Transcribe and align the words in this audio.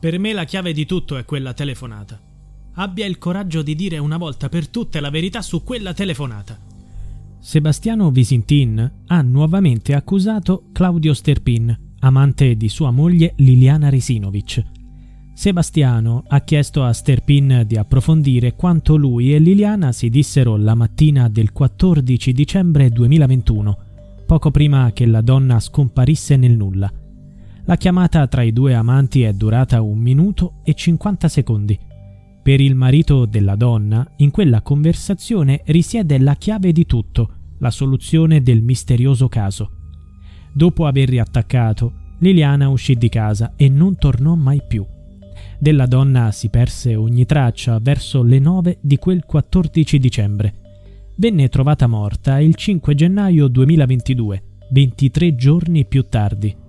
Per 0.00 0.16
me 0.18 0.32
la 0.32 0.44
chiave 0.44 0.72
di 0.72 0.86
tutto 0.86 1.16
è 1.16 1.24
quella 1.24 1.52
telefonata. 1.52 2.20
Abbia 2.74 3.04
il 3.04 3.18
coraggio 3.18 3.62
di 3.62 3.74
dire 3.74 3.98
una 3.98 4.16
volta 4.16 4.48
per 4.48 4.68
tutte 4.68 5.00
la 5.00 5.10
verità 5.10 5.42
su 5.42 5.64
quella 5.64 5.92
telefonata. 5.92 6.56
Sebastiano 7.40 8.10
Visintin 8.12 8.92
ha 9.06 9.22
nuovamente 9.22 9.94
accusato 9.94 10.66
Claudio 10.70 11.14
Sterpin, 11.14 11.76
amante 12.00 12.56
di 12.56 12.68
sua 12.68 12.92
moglie 12.92 13.32
Liliana 13.38 13.88
Risinovic. 13.88 14.62
Sebastiano 15.34 16.24
ha 16.28 16.40
chiesto 16.42 16.84
a 16.84 16.92
Sterpin 16.92 17.64
di 17.66 17.76
approfondire 17.76 18.54
quanto 18.54 18.96
lui 18.96 19.34
e 19.34 19.40
Liliana 19.40 19.90
si 19.90 20.08
dissero 20.10 20.56
la 20.56 20.74
mattina 20.76 21.28
del 21.28 21.52
14 21.52 22.32
dicembre 22.32 22.90
2021, 22.90 23.78
poco 24.26 24.52
prima 24.52 24.92
che 24.92 25.06
la 25.06 25.20
donna 25.20 25.58
scomparisse 25.58 26.36
nel 26.36 26.56
nulla. 26.56 26.92
La 27.68 27.76
chiamata 27.76 28.26
tra 28.28 28.40
i 28.40 28.54
due 28.54 28.72
amanti 28.72 29.24
è 29.24 29.34
durata 29.34 29.82
un 29.82 29.98
minuto 29.98 30.54
e 30.64 30.72
50 30.72 31.28
secondi. 31.28 31.78
Per 32.42 32.60
il 32.62 32.74
marito 32.74 33.26
della 33.26 33.56
donna, 33.56 34.10
in 34.16 34.30
quella 34.30 34.62
conversazione 34.62 35.60
risiede 35.66 36.18
la 36.18 36.34
chiave 36.36 36.72
di 36.72 36.86
tutto, 36.86 37.30
la 37.58 37.70
soluzione 37.70 38.40
del 38.40 38.62
misterioso 38.62 39.28
caso. 39.28 39.70
Dopo 40.50 40.86
aver 40.86 41.10
riattaccato, 41.10 41.92
Liliana 42.20 42.70
uscì 42.70 42.94
di 42.94 43.10
casa 43.10 43.52
e 43.54 43.68
non 43.68 43.98
tornò 43.98 44.34
mai 44.34 44.62
più. 44.66 44.86
Della 45.58 45.84
donna 45.84 46.32
si 46.32 46.48
perse 46.48 46.94
ogni 46.94 47.26
traccia 47.26 47.78
verso 47.82 48.22
le 48.22 48.38
9 48.38 48.78
di 48.80 48.96
quel 48.96 49.26
14 49.26 49.98
dicembre. 49.98 50.54
Venne 51.16 51.50
trovata 51.50 51.86
morta 51.86 52.40
il 52.40 52.54
5 52.54 52.94
gennaio 52.94 53.46
2022, 53.46 54.42
23 54.70 55.34
giorni 55.34 55.84
più 55.84 56.06
tardi. 56.08 56.66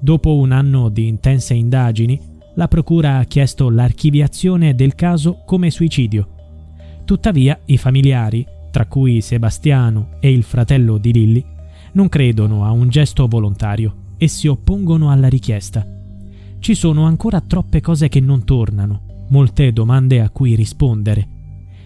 Dopo 0.00 0.36
un 0.36 0.52
anno 0.52 0.88
di 0.90 1.08
intense 1.08 1.54
indagini, 1.54 2.20
la 2.54 2.68
Procura 2.68 3.18
ha 3.18 3.24
chiesto 3.24 3.68
l'archiviazione 3.68 4.74
del 4.74 4.94
caso 4.94 5.42
come 5.44 5.70
suicidio. 5.70 6.28
Tuttavia 7.04 7.58
i 7.66 7.76
familiari, 7.76 8.46
tra 8.70 8.86
cui 8.86 9.20
Sebastiano 9.20 10.10
e 10.20 10.30
il 10.30 10.44
fratello 10.44 10.98
di 10.98 11.12
Lilly, 11.12 11.44
non 11.92 12.08
credono 12.08 12.64
a 12.64 12.70
un 12.70 12.88
gesto 12.88 13.26
volontario 13.26 14.14
e 14.18 14.28
si 14.28 14.46
oppongono 14.46 15.10
alla 15.10 15.28
richiesta. 15.28 15.86
Ci 16.60 16.74
sono 16.74 17.04
ancora 17.04 17.40
troppe 17.40 17.80
cose 17.80 18.08
che 18.08 18.20
non 18.20 18.44
tornano, 18.44 19.26
molte 19.30 19.72
domande 19.72 20.20
a 20.20 20.30
cui 20.30 20.54
rispondere. 20.54 21.26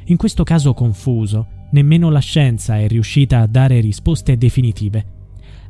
In 0.07 0.17
questo 0.17 0.43
caso 0.43 0.75
confuso, 0.75 1.47
nemmeno 1.71 2.11
la 2.11 2.19
scienza 2.19 2.79
è 2.79 2.89
riuscita 2.89 3.41
a 3.41 3.47
dare 3.47 3.81
risposte 3.81 4.37
definitive. 4.37 5.21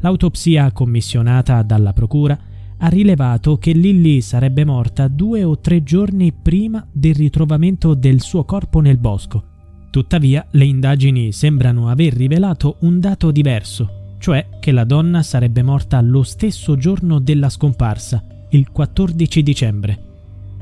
L'autopsia 0.03 0.73
commissionata 0.73 1.63
dalla 1.63 1.93
Procura 1.93 2.39
ha 2.79 2.89
rilevato 2.89 3.57
che 3.59 3.71
Lilly 3.71 4.21
sarebbe 4.21 4.65
morta 4.65 5.07
due 5.07 5.45
o 5.45 5.59
tre 5.61 5.85
giorni 5.85 6.33
prima 6.33 6.85
del 6.91 7.15
ritrovamento 7.15 7.95
del 7.95 8.21
suo 8.21 8.45
corpo 8.45 8.81
nel 8.81 8.99
bosco. 8.99 9.45
Tuttavia, 9.91 10.45
le 10.51 10.65
indagini 10.65 11.31
sembrano 11.31 11.89
aver 11.89 12.15
rivelato 12.15 12.79
un 12.81 12.99
dato 12.99 13.31
diverso, 13.31 14.17
cioè 14.19 14.49
che 14.59 14.73
la 14.73 14.85
donna 14.85 15.23
sarebbe 15.23 15.63
morta 15.63 16.01
lo 16.01 16.25
stesso 16.25 16.77
giorno 16.77 17.21
della 17.21 17.49
scomparsa, 17.49 18.25
il 18.51 18.71
14 18.73 19.43
dicembre. 19.45 20.03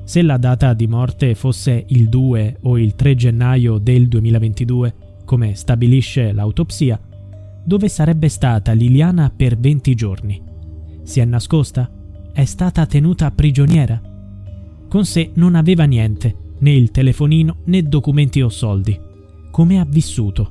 Se 0.04 0.20
la 0.20 0.36
data 0.36 0.74
di 0.74 0.86
morte 0.86 1.34
fosse 1.34 1.84
il 1.88 2.10
2 2.10 2.58
o 2.62 2.76
il 2.76 2.94
3 2.94 3.14
gennaio 3.14 3.78
del 3.78 4.06
2022, 4.06 4.94
come 5.24 5.54
stabilisce 5.54 6.32
l'autopsia, 6.32 7.00
dove 7.64 7.88
sarebbe 7.88 8.28
stata 8.28 8.72
Liliana 8.72 9.32
per 9.34 9.58
20 9.58 9.94
giorni? 9.94 10.42
Si 11.02 11.20
è 11.20 11.24
nascosta? 11.24 11.90
È 12.32 12.44
stata 12.44 12.86
tenuta 12.86 13.30
prigioniera? 13.30 14.00
Con 14.88 15.04
sé 15.04 15.30
non 15.34 15.54
aveva 15.54 15.84
niente, 15.84 16.36
né 16.58 16.72
il 16.72 16.90
telefonino 16.90 17.58
né 17.64 17.82
documenti 17.82 18.40
o 18.40 18.48
soldi. 18.48 18.98
Come 19.50 19.78
ha 19.78 19.84
vissuto? 19.84 20.50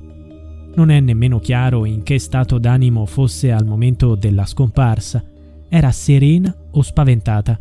Non 0.75 0.89
è 0.89 0.99
nemmeno 0.99 1.39
chiaro 1.39 1.85
in 1.85 2.03
che 2.03 2.19
stato 2.19 2.57
d'animo 2.57 3.05
fosse 3.05 3.51
al 3.51 3.65
momento 3.65 4.15
della 4.15 4.45
scomparsa. 4.45 5.23
Era 5.67 5.91
serena 5.91 6.55
o 6.71 6.81
spaventata? 6.81 7.59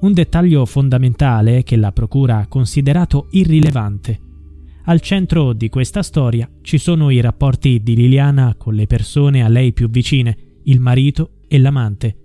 Un 0.00 0.12
dettaglio 0.12 0.64
fondamentale 0.64 1.62
che 1.62 1.76
la 1.76 1.92
Procura 1.92 2.38
ha 2.38 2.46
considerato 2.46 3.28
irrilevante 3.30 4.28
al 4.90 5.00
centro 5.00 5.52
di 5.52 5.68
questa 5.68 6.02
storia 6.02 6.50
ci 6.62 6.76
sono 6.76 7.10
i 7.10 7.20
rapporti 7.20 7.80
di 7.80 7.94
Liliana 7.94 8.56
con 8.58 8.74
le 8.74 8.88
persone 8.88 9.44
a 9.44 9.48
lei 9.48 9.72
più 9.72 9.88
vicine, 9.88 10.36
il 10.64 10.80
marito 10.80 11.34
e 11.46 11.60
l'amante. 11.60 12.16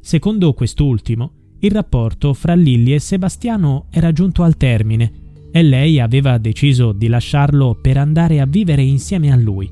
Secondo 0.00 0.54
quest'ultimo, 0.54 1.32
il 1.58 1.70
rapporto 1.70 2.32
fra 2.32 2.54
Lilly 2.54 2.94
e 2.94 3.00
Sebastiano 3.00 3.88
era 3.90 4.12
giunto 4.12 4.44
al 4.44 4.56
termine 4.56 5.12
e 5.52 5.62
lei 5.62 6.00
aveva 6.00 6.38
deciso 6.38 6.92
di 6.92 7.08
lasciarlo 7.08 7.78
per 7.78 7.98
andare 7.98 8.40
a 8.40 8.46
vivere 8.46 8.82
insieme 8.82 9.30
a 9.30 9.36
lui. 9.36 9.70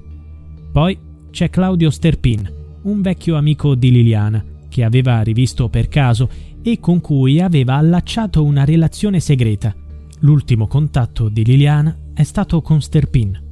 Poi 0.71 0.99
c'è 1.31 1.49
Claudio 1.49 1.89
Sterpin, 1.89 2.53
un 2.83 3.01
vecchio 3.01 3.37
amico 3.37 3.75
di 3.75 3.91
Liliana, 3.91 4.45
che 4.69 4.85
aveva 4.85 5.23
rivisto 5.23 5.71
per 5.71 5.89
caso 5.89 6.29
e 6.63 6.79
con 6.79 7.01
cui 7.01 7.41
aveva 7.41 7.77
allacciato 7.77 8.45
una 8.45 8.67
relazione 8.67 9.19
segreta. 9.19 9.75
L'ultimo 10.21 10.67
contatto 10.67 11.31
di 11.31 11.43
Liliana 11.43 12.03
è 12.15 12.23
stato 12.23 12.63
con 12.63 12.81
Sterpin. 12.81 13.43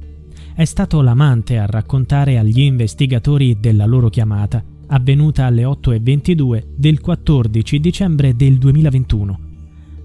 È 0.55 0.63
stato 0.63 1.01
l'amante 1.01 1.57
a 1.57 1.65
raccontare 1.65 2.37
agli 2.37 2.61
investigatori 2.61 3.59
della 3.59 3.85
loro 3.85 4.09
chiamata, 4.09 4.63
avvenuta 4.87 5.45
alle 5.45 5.63
8.22 5.63 6.63
del 6.73 7.01
14 7.01 7.79
dicembre 7.81 8.35
del 8.35 8.57
2021. 8.57 9.39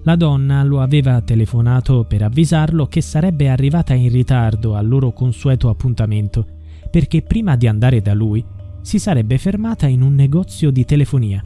La 0.03 0.17
donna 0.17 0.61
lo 0.63 0.81
aveva 0.81 1.21
telefonato 1.21 2.03
per 2.03 2.23
avvisarlo 2.23 2.87
che 2.87 3.01
sarebbe 3.01 3.47
arrivata 3.49 3.93
in 3.93 4.09
ritardo 4.09 4.75
al 4.75 4.87
loro 4.87 5.13
consueto 5.13 5.69
appuntamento, 5.69 6.45
perché 6.91 7.21
prima 7.21 7.55
di 7.55 7.67
andare 7.67 8.01
da 8.01 8.13
lui 8.13 8.43
si 8.81 8.99
sarebbe 8.99 9.37
fermata 9.37 9.87
in 9.87 10.01
un 10.01 10.15
negozio 10.15 10.69
di 10.71 10.83
telefonia. 10.83 11.41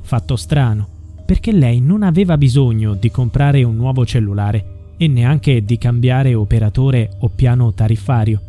Fatto 0.00 0.34
strano, 0.34 0.88
perché 1.24 1.52
lei 1.52 1.80
non 1.80 2.02
aveva 2.02 2.36
bisogno 2.36 2.94
di 2.94 3.10
comprare 3.12 3.62
un 3.62 3.76
nuovo 3.76 4.04
cellulare 4.04 4.77
e 4.98 5.06
neanche 5.06 5.64
di 5.64 5.78
cambiare 5.78 6.34
operatore 6.34 7.12
o 7.20 7.28
piano 7.28 7.72
tariffario. 7.72 8.42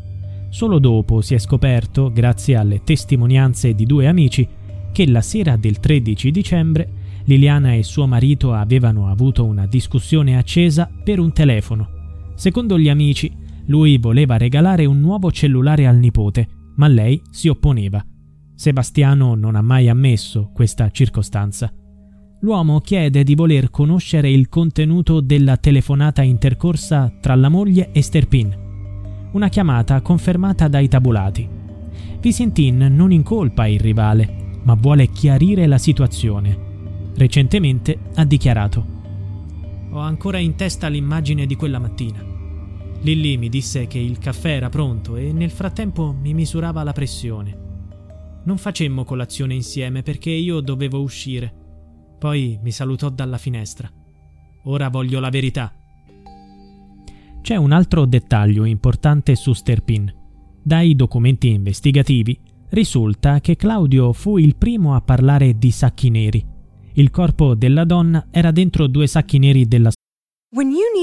Solo 0.50 0.80
dopo 0.80 1.22
si 1.22 1.36
è 1.36 1.38
scoperto, 1.38 2.12
grazie 2.12 2.56
alle 2.56 2.82
testimonianze 2.84 3.76
di 3.76 3.86
due 3.86 4.08
amici, 4.08 4.46
che 4.92 5.08
la 5.08 5.22
sera 5.22 5.56
del 5.56 5.80
13 5.80 6.32
dicembre 6.32 6.90
Liliana 7.26 7.76
e 7.76 7.84
suo 7.84 8.08
marito 8.08 8.54
avevano 8.54 9.08
avuto 9.08 9.46
una 9.46 9.68
discussione 9.68 10.36
accesa 10.36 10.90
per 11.04 11.20
un 11.20 11.32
telefono. 11.32 11.88
Secondo 12.34 12.80
gli 12.80 12.90
amici, 12.90 13.32
lui 13.68 14.00
voleva 14.00 14.38
regalare 14.38 14.86
un 14.86 15.00
nuovo 15.00 15.32
cellulare 15.32 15.86
al 15.86 15.98
nipote, 15.98 16.48
ma 16.78 16.88
lei 16.88 17.22
si 17.30 17.48
opponeva. 17.48 18.04
Sebastiano 18.56 19.36
non 19.36 19.56
ha 19.56 19.62
mai 19.62 19.88
ammesso 19.88 20.50
questa 20.52 20.90
circostanza 20.90 21.72
l'uomo 22.42 22.80
chiede 22.80 23.24
di 23.24 23.36
voler 23.36 23.70
conoscere 23.70 24.30
il 24.30 24.48
contenuto 24.48 25.20
della 25.20 25.58
telefonata 25.58 26.22
intercorsa 26.22 27.12
tra 27.20 27.36
la 27.36 27.50
moglie 27.50 27.92
e 27.92 28.02
Sterpin. 28.02 28.68
Una 29.32 29.50
chiamata 29.50 30.02
confermata 30.02 30.68
dai 30.68 30.88
tabulati. 30.88 31.48
Visintin 32.20 32.78
non 32.78 33.12
incolpa 33.12 33.68
il 33.68 33.80
rivale, 33.80 34.60
ma 34.64 34.74
vuole 34.76 35.08
chiarire 35.08 35.68
la 35.68 35.78
situazione. 35.78 36.68
Recentemente 37.16 37.98
ha 38.16 38.24
dichiarato 38.24 38.86
Ho 39.92 40.00
ancora 40.00 40.38
in 40.38 40.56
testa 40.56 40.88
l'immagine 40.88 41.46
di 41.46 41.56
quella 41.56 41.80
mattina. 41.80 42.26
Lilly 43.02 43.38
mi 43.38 43.50
disse 43.50 43.88
che 43.88 44.00
il 44.00 44.18
caffè 44.18 44.56
era 44.56 44.70
pronto 44.70 45.16
e 45.16 45.32
nel 45.32 45.52
frattempo 45.52 46.16
mi 46.20 46.34
misurava 46.34 46.84
la 46.84 46.92
pressione. 46.94 47.68
Non 48.44 48.58
facemmo 48.58 49.04
colazione 49.04 49.54
insieme 49.54 50.02
perché 50.02 50.32
io 50.32 50.60
dovevo 50.62 51.02
uscire. 51.02 51.59
Poi 52.20 52.60
mi 52.62 52.72
salutò 52.72 53.10
dalla 53.10 53.38
finestra. 53.38 53.90
Ora 54.64 54.90
voglio 54.90 55.20
la 55.22 55.30
verità. 55.30 55.74
C'è 57.42 57.56
un 57.56 57.72
altro 57.72 58.06
dettaglio 58.06 58.66
importante 58.66 59.36
su 59.36 59.54
Sterpin. 59.54 60.14
Dai 60.62 60.96
documenti 60.96 61.48
investigativi 61.48 62.38
risulta 62.72 63.40
che 63.40 63.56
Claudio 63.56 64.12
fu 64.14 64.38
il 64.38 64.58
primo 64.58 64.94
a 64.94 65.02
parlare 65.02 65.58
di 65.58 65.72
sacchi 65.72 66.10
neri. 66.10 66.46
Il 66.94 67.10
corpo 67.10 67.56
della 67.56 67.86
donna 67.86 68.28
era 68.30 68.52
dentro 68.52 68.88
due 68.88 69.08
sacchi 69.08 69.40
neri 69.40 69.66
della 69.66 69.90
When 70.52 70.72
you 70.72 70.89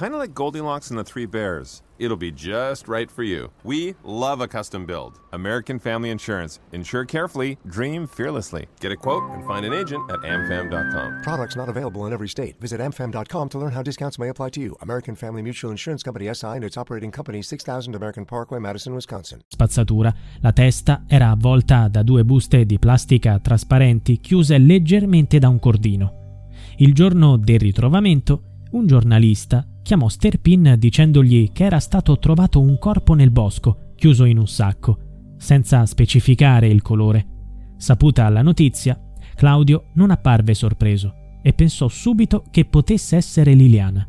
Kind 0.00 0.14
of 0.14 0.18
like 0.18 0.32
Goldilocks 0.32 0.88
and 0.88 0.98
the 0.98 1.04
Three 1.04 1.26
Bears. 1.26 1.82
It'll 1.98 2.16
be 2.16 2.32
just 2.32 2.88
right 2.88 3.10
for 3.10 3.22
you. 3.22 3.50
We 3.64 3.96
love 4.02 4.40
a 4.40 4.48
custom 4.48 4.86
build. 4.86 5.20
American 5.30 5.78
Family 5.78 6.08
Insurance. 6.08 6.58
Insure 6.72 7.04
carefully, 7.04 7.58
dream 7.66 8.06
fearlessly. 8.06 8.64
Get 8.80 8.92
a 8.92 8.96
quote 8.96 9.30
and 9.32 9.44
find 9.44 9.66
an 9.66 9.74
agent 9.74 10.10
at 10.10 10.20
amfam.com. 10.20 11.20
Products 11.22 11.54
not 11.54 11.68
available 11.68 12.06
in 12.06 12.14
every 12.14 12.28
state. 12.28 12.58
Visit 12.58 12.80
amfam.com 12.80 13.48
to 13.50 13.58
learn 13.58 13.72
how 13.72 13.82
discounts 13.82 14.16
may 14.16 14.30
apply 14.30 14.48
to 14.52 14.60
you. 14.60 14.74
American 14.80 15.16
Family 15.16 15.42
Mutual 15.42 15.70
Insurance 15.70 16.02
Company 16.02 16.32
SI 16.32 16.46
and 16.46 16.64
its 16.64 16.78
operating 16.78 17.10
company 17.10 17.42
6000 17.42 17.94
American 17.94 18.24
Parkway, 18.24 18.58
Madison, 18.58 18.94
Wisconsin. 18.94 19.40
Spazzatura. 19.48 20.10
La 20.40 20.52
testa 20.52 21.04
era 21.06 21.28
avvolta 21.28 21.88
da 21.88 22.02
due 22.02 22.24
buste 22.24 22.64
di 22.64 22.78
plastica 22.78 23.38
trasparenti 23.38 24.18
chiuse 24.18 24.56
leggermente 24.56 25.38
da 25.38 25.50
un 25.50 25.58
cordino. 25.58 26.46
Il 26.78 26.94
giorno 26.94 27.36
del 27.36 27.58
ritrovamento, 27.58 28.44
un 28.70 28.86
giornalista 28.86 29.62
chiamò 29.82 30.08
Sterpin 30.08 30.76
dicendogli 30.78 31.52
che 31.52 31.64
era 31.64 31.80
stato 31.80 32.18
trovato 32.18 32.60
un 32.60 32.78
corpo 32.78 33.14
nel 33.14 33.30
bosco, 33.30 33.92
chiuso 33.96 34.24
in 34.24 34.38
un 34.38 34.48
sacco, 34.48 34.98
senza 35.36 35.84
specificare 35.86 36.68
il 36.68 36.82
colore. 36.82 37.26
Saputa 37.76 38.28
la 38.28 38.42
notizia, 38.42 39.00
Claudio 39.34 39.86
non 39.94 40.10
apparve 40.10 40.54
sorpreso 40.54 41.14
e 41.42 41.52
pensò 41.54 41.88
subito 41.88 42.44
che 42.50 42.66
potesse 42.66 43.16
essere 43.16 43.54
Liliana. 43.54 44.06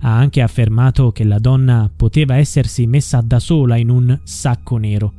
Ha 0.00 0.16
anche 0.16 0.40
affermato 0.40 1.12
che 1.12 1.24
la 1.24 1.38
donna 1.38 1.90
poteva 1.94 2.36
essersi 2.36 2.86
messa 2.86 3.20
da 3.20 3.38
sola 3.38 3.76
in 3.76 3.90
un 3.90 4.18
sacco 4.24 4.78
nero. 4.78 5.12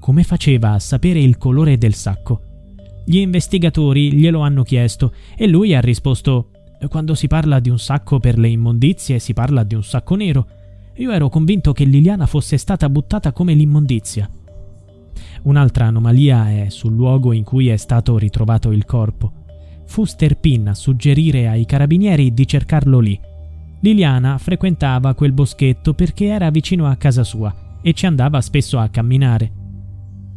Come 0.00 0.22
faceva 0.22 0.72
a 0.72 0.78
sapere 0.78 1.20
il 1.20 1.36
colore 1.36 1.76
del 1.76 1.94
sacco? 1.94 2.42
Gli 3.04 3.18
investigatori 3.18 4.12
glielo 4.12 4.40
hanno 4.40 4.62
chiesto 4.62 5.12
e 5.36 5.46
lui 5.46 5.74
ha 5.74 5.80
risposto 5.80 6.50
quando 6.86 7.14
si 7.14 7.26
parla 7.26 7.58
di 7.58 7.70
un 7.70 7.78
sacco 7.78 8.20
per 8.20 8.38
le 8.38 8.48
immondizie 8.48 9.18
si 9.18 9.32
parla 9.32 9.64
di 9.64 9.74
un 9.74 9.82
sacco 9.82 10.14
nero. 10.14 10.46
Io 10.96 11.10
ero 11.10 11.28
convinto 11.28 11.72
che 11.72 11.84
Liliana 11.84 12.26
fosse 12.26 12.56
stata 12.56 12.88
buttata 12.88 13.32
come 13.32 13.54
l'immondizia. 13.54 14.28
Un'altra 15.42 15.86
anomalia 15.86 16.50
è 16.50 16.68
sul 16.68 16.94
luogo 16.94 17.32
in 17.32 17.44
cui 17.44 17.68
è 17.68 17.76
stato 17.76 18.16
ritrovato 18.18 18.70
il 18.70 18.84
corpo. 18.84 19.32
Fu 19.86 20.04
Sterpin 20.04 20.68
a 20.68 20.74
suggerire 20.74 21.48
ai 21.48 21.64
carabinieri 21.64 22.32
di 22.32 22.46
cercarlo 22.46 22.98
lì. 23.00 23.18
Liliana 23.80 24.38
frequentava 24.38 25.14
quel 25.14 25.32
boschetto 25.32 25.94
perché 25.94 26.26
era 26.26 26.50
vicino 26.50 26.86
a 26.86 26.96
casa 26.96 27.24
sua 27.24 27.78
e 27.80 27.92
ci 27.92 28.06
andava 28.06 28.40
spesso 28.40 28.78
a 28.78 28.88
camminare. 28.88 29.52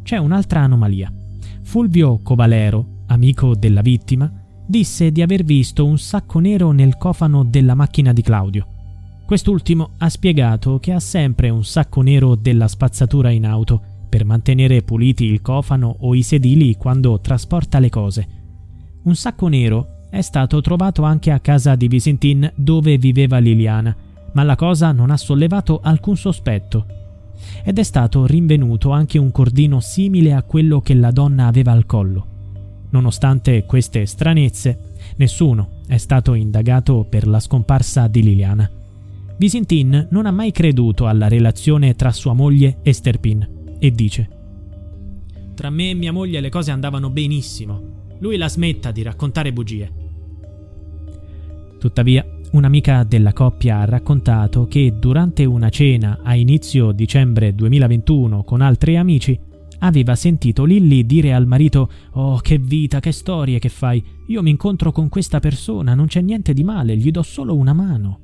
C'è 0.03 0.17
un'altra 0.17 0.61
anomalia. 0.61 1.11
Fulvio 1.63 2.19
Covalero, 2.21 3.03
amico 3.07 3.55
della 3.55 3.81
vittima, 3.81 4.31
disse 4.71 5.12
di 5.12 5.21
aver 5.21 5.44
visto 5.44 5.85
un 5.85 6.00
sacco 6.00 6.39
nero 6.39 6.71
nel 6.71 6.97
cofano 6.97 7.44
della 7.44 7.75
macchina 7.75 8.13
di 8.13 8.23
Claudio. 8.23 8.65
Quest'ultimo 9.25 9.91
ha 9.97 10.09
spiegato 10.09 10.79
che 10.79 10.94
ha 10.94 11.00
sempre 11.00 11.50
un 11.50 11.63
sacco 11.63 12.01
nero 12.01 12.35
della 12.35 12.68
spazzatura 12.68 13.29
in 13.29 13.45
auto 13.45 13.81
per 14.09 14.25
mantenere 14.25 14.81
puliti 14.81 15.25
il 15.25 15.41
cofano 15.41 15.95
o 16.00 16.15
i 16.15 16.23
sedili 16.23 16.75
quando 16.75 17.19
trasporta 17.19 17.79
le 17.79 17.89
cose. 17.89 18.27
Un 19.03 19.15
sacco 19.15 19.47
nero 19.47 20.07
è 20.09 20.21
stato 20.21 20.59
trovato 20.62 21.03
anche 21.03 21.31
a 21.31 21.39
casa 21.39 21.75
di 21.75 21.88
Visintin 21.88 22.51
dove 22.56 22.97
viveva 22.97 23.39
Liliana, 23.39 23.95
ma 24.33 24.44
la 24.44 24.56
cosa 24.56 24.91
non 24.91 25.12
ha 25.12 25.18
sollevato 25.18 25.81
alcun 25.83 26.15
sospetto. 26.15 26.85
Ed 27.63 27.77
è 27.77 27.83
stato 27.83 28.25
rinvenuto 28.25 28.91
anche 28.91 29.18
un 29.18 29.31
cordino 29.31 29.81
simile 29.81 30.33
a 30.33 30.44
quello 30.44 30.79
che 30.79 30.94
la 30.94 31.12
donna 31.12 31.47
aveva 31.47 31.73
al 31.73 31.85
collo. 31.85 32.31
Nonostante 32.91 33.65
queste 33.65 34.05
stranezze, 34.05 34.91
nessuno 35.17 35.79
è 35.88 35.97
stato 35.97 36.33
indagato 36.33 37.05
per 37.09 37.27
la 37.27 37.39
scomparsa 37.39 38.07
di 38.07 38.21
Liliana. 38.21 38.69
Visintin 39.38 40.07
non 40.11 40.25
ha 40.25 40.31
mai 40.31 40.51
creduto 40.51 41.07
alla 41.07 41.27
relazione 41.27 41.95
tra 41.95 42.11
sua 42.11 42.33
moglie 42.33 42.77
e 42.83 42.93
Sterpin 42.93 43.75
e 43.79 43.91
dice 43.91 44.29
Tra 45.55 45.69
me 45.69 45.89
e 45.89 45.93
mia 45.93 46.11
moglie 46.11 46.39
le 46.41 46.49
cose 46.49 46.71
andavano 46.71 47.09
benissimo. 47.09 47.99
Lui 48.19 48.38
la 48.38 48.49
smetta 48.49 48.91
di 48.91 49.01
raccontare 49.01 49.51
bugie. 49.51 49.91
Tuttavia, 51.79 52.23
un'amica 52.51 53.03
della 53.03 53.33
coppia 53.33 53.79
ha 53.79 53.85
raccontato 53.85 54.67
che 54.67 54.94
durante 54.99 55.45
una 55.45 55.69
cena 55.69 56.19
a 56.21 56.35
inizio 56.35 56.91
dicembre 56.91 57.55
2021 57.55 58.44
con 58.44 58.61
altri 58.61 58.97
amici 58.97 59.39
aveva 59.81 60.16
sentito 60.16 60.66
Lilly 60.66 61.06
dire 61.06 61.33
al 61.33 61.47
marito 61.47 61.90
Oh, 62.11 62.38
che 62.40 62.57
vita, 62.57 63.00
che 63.00 63.11
storie 63.11 63.59
che 63.59 63.69
fai. 63.69 64.04
Io 64.28 64.42
mi 64.42 64.50
incontro 64.50 64.92
con 64.92 65.09
questa 65.09 65.40
persona, 65.40 65.94
non 65.94 66.07
c'è 66.07 66.21
niente 66.21 66.54
di 66.54 66.64
male, 66.64 66.97
gli 66.97 67.11
do 67.11 67.21
solo 67.21 67.56
una 67.56 67.73
mano. 67.73 68.19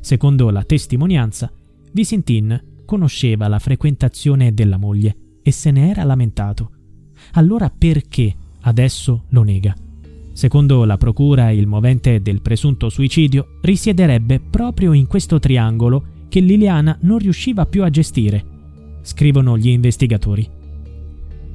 Secondo 0.00 0.50
la 0.50 0.64
testimonianza, 0.64 1.50
Visintin 1.92 2.82
conosceva 2.84 3.48
la 3.48 3.58
frequentazione 3.58 4.52
della 4.54 4.76
moglie 4.76 5.16
e 5.42 5.50
se 5.50 5.70
ne 5.70 5.90
era 5.90 6.04
lamentato. 6.04 6.70
Allora 7.32 7.70
perché 7.70 8.34
adesso 8.62 9.24
lo 9.28 9.42
nega? 9.42 9.74
Secondo 10.32 10.84
la 10.84 10.96
procura, 10.96 11.50
il 11.50 11.66
movente 11.66 12.22
del 12.22 12.40
presunto 12.40 12.88
suicidio 12.88 13.58
risiederebbe 13.60 14.40
proprio 14.40 14.92
in 14.92 15.06
questo 15.06 15.38
triangolo 15.38 16.18
che 16.28 16.40
Liliana 16.40 16.96
non 17.02 17.18
riusciva 17.18 17.66
più 17.66 17.82
a 17.82 17.90
gestire, 17.90 18.44
scrivono 19.02 19.58
gli 19.58 19.68
investigatori. 19.68 20.58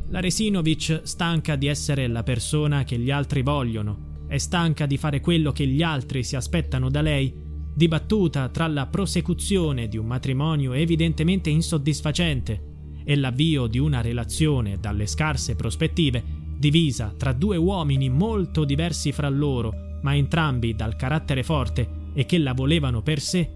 La 0.10 0.20
Resinovic, 0.20 1.02
stanca 1.04 1.56
di 1.56 1.66
essere 1.66 2.08
la 2.08 2.22
persona 2.22 2.84
che 2.84 2.98
gli 2.98 3.10
altri 3.10 3.42
vogliono, 3.42 4.24
è 4.28 4.38
stanca 4.38 4.86
di 4.86 4.98
fare 4.98 5.20
quello 5.20 5.52
che 5.52 5.66
gli 5.66 5.82
altri 5.82 6.24
si 6.24 6.36
aspettano 6.36 6.90
da 6.90 7.02
lei, 7.02 7.34
dibattuta 7.74 8.50
tra 8.50 8.68
la 8.68 8.86
prosecuzione 8.86 9.88
di 9.88 9.98
un 9.98 10.06
matrimonio 10.06 10.74
evidentemente 10.74 11.50
insoddisfacente 11.50 12.74
e 13.04 13.16
l'avvio 13.16 13.68
di 13.68 13.80
una 13.80 14.02
relazione 14.02 14.78
dalle 14.80 15.08
scarse 15.08 15.56
prospettive, 15.56 16.24
divisa 16.58 17.14
tra 17.18 17.34
due 17.34 17.58
uomini 17.58 18.10
molto 18.10 18.64
diversi 18.64 19.12
fra 19.12 19.28
loro, 19.28 20.00
ma 20.04 20.16
entrambi 20.16 20.76
dal 20.76 20.96
carattere 20.96 21.44
forte 21.44 22.04
e 22.14 22.26
che 22.26 22.38
la 22.38 22.54
volevano 22.54 23.02
per 23.02 23.20
sé, 23.20 23.50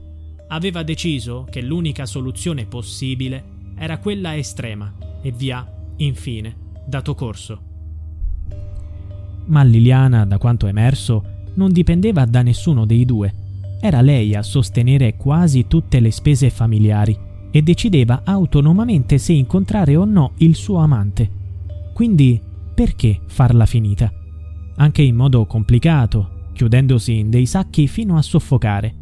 aveva 0.48 0.82
deciso 0.82 1.48
che 1.50 1.62
l'unica 1.62 2.08
soluzione 2.08 2.66
possibile 2.66 3.58
era 3.78 4.00
quella 4.00 4.36
estrema 4.36 4.94
e 5.22 5.32
via 5.32 5.79
infine, 6.00 6.56
dato 6.86 7.16
corso. 7.16 7.62
Ma 9.46 9.64
Liliana, 9.64 10.26
da 10.26 10.38
quanto 10.38 10.68
emerso, 10.68 11.24
non 11.56 11.72
dipendeva 11.72 12.26
da 12.26 12.42
nessuno 12.42 12.86
dei 12.86 13.06
due. 13.06 13.34
Era 13.82 14.02
lei 14.02 14.36
a 14.36 14.44
sostenere 14.44 15.16
quasi 15.16 15.66
tutte 15.68 16.00
le 16.00 16.12
spese 16.12 16.50
familiari 16.50 17.18
e 17.52 17.62
decideva 17.62 18.22
autonomamente 18.24 19.18
se 19.18 19.34
incontrare 19.34 19.96
o 19.96 20.06
no 20.06 20.34
il 20.38 20.56
suo 20.56 20.78
amante. 20.78 21.30
Quindi 21.94 22.40
perché 22.74 23.22
farla 23.28 23.66
finita? 23.66 24.12
Anche 24.78 25.02
in 25.02 25.16
modo 25.16 25.46
complicato, 25.46 26.52
chiudendosi 26.54 27.18
in 27.18 27.30
dei 27.30 27.46
sacchi 27.46 27.88
fino 27.88 28.18
a 28.18 28.22
soffocare. 28.22 28.94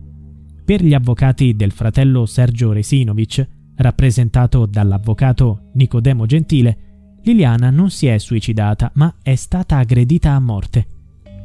Per 0.64 0.84
gli 0.84 0.94
avvocati 0.94 1.56
del 1.56 1.72
fratello 1.72 2.26
Sergio 2.26 2.72
Resinovic, 2.72 3.48
rappresentato 3.76 4.66
dall'avvocato 4.66 5.70
Nicodemo 5.74 6.26
Gentile, 6.26 6.87
Liliana 7.24 7.70
non 7.70 7.90
si 7.90 8.08
è 8.08 8.18
suicidata, 8.18 8.92
ma 8.96 9.16
è 9.22 9.36
stata 9.36 9.78
aggredita 9.78 10.32
a 10.32 10.40
morte. 10.40 10.86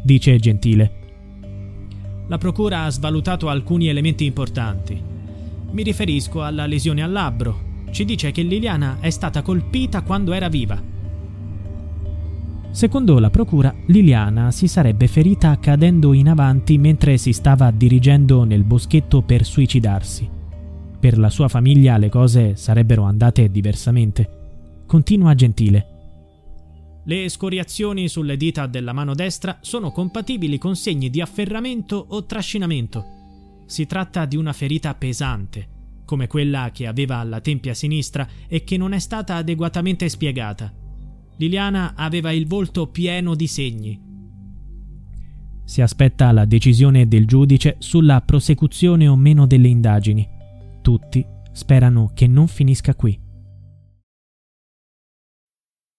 Dice 0.02 0.36
Gentile. 0.38 1.00
La 2.28 2.38
procura 2.38 2.84
ha 2.84 2.90
svalutato 2.90 3.48
alcuni 3.48 3.88
elementi 3.88 4.24
importanti. 4.24 5.00
Mi 5.70 5.82
riferisco 5.82 6.42
alla 6.42 6.66
lesione 6.66 7.02
al 7.02 7.12
labbro. 7.12 7.70
Ci 7.90 8.04
dice 8.04 8.30
che 8.30 8.42
Liliana 8.42 8.98
è 9.00 9.10
stata 9.10 9.42
colpita 9.42 10.02
quando 10.02 10.32
era 10.32 10.48
viva. 10.48 10.80
Secondo 12.70 13.18
la 13.18 13.28
procura, 13.28 13.74
Liliana 13.86 14.50
si 14.50 14.66
sarebbe 14.66 15.06
ferita 15.06 15.58
cadendo 15.58 16.14
in 16.14 16.28
avanti 16.28 16.78
mentre 16.78 17.18
si 17.18 17.32
stava 17.32 17.70
dirigendo 17.70 18.44
nel 18.44 18.64
boschetto 18.64 19.20
per 19.20 19.44
suicidarsi. 19.44 20.28
Per 20.98 21.18
la 21.18 21.28
sua 21.28 21.48
famiglia 21.48 21.98
le 21.98 22.08
cose 22.08 22.56
sarebbero 22.56 23.02
andate 23.02 23.50
diversamente. 23.50 24.41
Continua 24.92 25.34
Gentile. 25.34 25.86
Le 27.06 27.26
scoriazioni 27.30 28.08
sulle 28.08 28.36
dita 28.36 28.66
della 28.66 28.92
mano 28.92 29.14
destra 29.14 29.56
sono 29.62 29.90
compatibili 29.90 30.58
con 30.58 30.76
segni 30.76 31.08
di 31.08 31.22
afferramento 31.22 32.08
o 32.10 32.26
trascinamento. 32.26 33.62
Si 33.64 33.86
tratta 33.86 34.26
di 34.26 34.36
una 34.36 34.52
ferita 34.52 34.94
pesante, 34.94 36.02
come 36.04 36.26
quella 36.26 36.68
che 36.74 36.86
aveva 36.86 37.16
alla 37.16 37.40
tempia 37.40 37.72
sinistra 37.72 38.28
e 38.46 38.64
che 38.64 38.76
non 38.76 38.92
è 38.92 38.98
stata 38.98 39.36
adeguatamente 39.36 40.10
spiegata. 40.10 40.70
Liliana 41.38 41.94
aveva 41.96 42.30
il 42.30 42.46
volto 42.46 42.88
pieno 42.88 43.34
di 43.34 43.46
segni. 43.46 43.98
Si 45.64 45.80
aspetta 45.80 46.30
la 46.32 46.44
decisione 46.44 47.08
del 47.08 47.26
giudice 47.26 47.76
sulla 47.78 48.20
prosecuzione 48.20 49.08
o 49.08 49.16
meno 49.16 49.46
delle 49.46 49.68
indagini. 49.68 50.28
Tutti 50.82 51.24
sperano 51.50 52.10
che 52.12 52.26
non 52.26 52.46
finisca 52.46 52.94
qui. 52.94 53.21